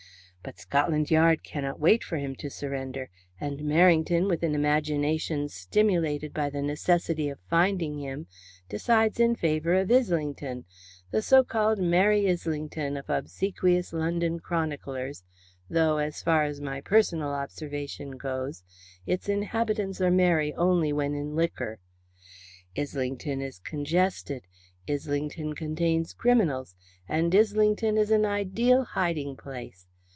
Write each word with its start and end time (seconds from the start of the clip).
But 0.43 0.57
Scotland 0.57 1.11
Yard 1.11 1.43
cannot 1.43 1.79
wait 1.79 2.03
for 2.03 2.17
him 2.17 2.35
to 2.37 2.49
surrender, 2.49 3.11
and 3.39 3.59
Merrington, 3.59 4.27
with 4.27 4.41
an 4.41 4.55
imagination 4.55 5.47
stimulated 5.49 6.33
by 6.33 6.49
the 6.49 6.63
necessity 6.63 7.29
of 7.29 7.37
finding 7.47 7.99
him, 7.99 8.25
decides 8.67 9.19
in 9.19 9.35
favour 9.35 9.75
of 9.75 9.91
Islington 9.91 10.65
the 11.11 11.21
so 11.21 11.43
called 11.43 11.77
Merry 11.77 12.27
Islington 12.27 12.97
of 12.97 13.07
obsequious 13.07 13.93
London 13.93 14.39
chroniclers, 14.39 15.23
though, 15.69 15.99
so 16.09 16.23
far 16.25 16.45
as 16.45 16.59
my 16.59 16.81
personal 16.81 17.29
observation 17.29 18.17
goes, 18.17 18.63
its 19.05 19.29
inhabitants 19.29 20.01
are 20.01 20.09
merry 20.09 20.55
only 20.55 20.91
when 20.91 21.13
in 21.13 21.35
liquor. 21.35 21.77
Islington 22.75 23.41
is 23.43 23.59
congested, 23.59 24.47
Islington 24.89 25.53
contains 25.53 26.15
criminals, 26.15 26.73
and 27.07 27.31
Islington 27.35 27.95
is 27.95 28.09
an 28.09 28.25
ideal 28.25 28.83
hiding 28.85 29.37
place. 29.37 29.85